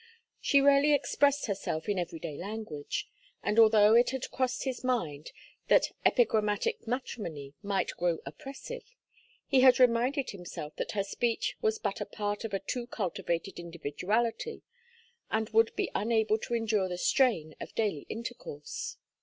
[0.39, 3.07] She rarely expressed herself in every day language;
[3.43, 5.31] and although it had crossed his mind
[5.67, 8.95] that epigrammatic matrimony might grow oppressive,
[9.45, 13.59] he had reminded himself that her speech was but a part of a too cultivated
[13.59, 14.63] individuality
[15.29, 18.97] and would be unable to endure the strain of daily intercourse.